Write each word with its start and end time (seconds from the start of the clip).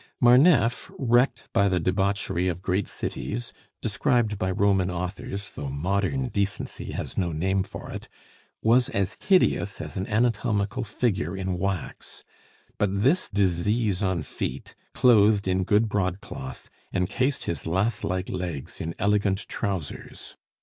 Marneffe, 0.19 0.89
wrecked 0.97 1.47
by 1.53 1.69
the 1.69 1.79
debauchery 1.79 2.47
of 2.47 2.63
great 2.63 2.87
cities, 2.87 3.53
described 3.83 4.39
by 4.39 4.49
Roman 4.49 4.89
authors, 4.89 5.51
though 5.51 5.69
modern 5.69 6.29
decency 6.29 6.93
has 6.93 7.19
no 7.19 7.31
name 7.31 7.61
for 7.61 7.91
it, 7.91 8.07
was 8.63 8.89
as 8.89 9.15
hideous 9.23 9.79
as 9.79 9.97
an 9.97 10.07
anatomical 10.07 10.83
figure 10.83 11.37
in 11.37 11.55
wax. 11.59 12.23
But 12.79 13.03
this 13.03 13.29
disease 13.29 14.01
on 14.01 14.23
feet, 14.23 14.73
clothed 14.95 15.47
in 15.47 15.63
good 15.63 15.87
broadcloth, 15.87 16.71
encased 16.91 17.43
his 17.43 17.67
lathlike 17.67 18.27
legs 18.29 18.81
in 18.81 18.95
elegant 18.97 19.47
trousers. 19.47 20.35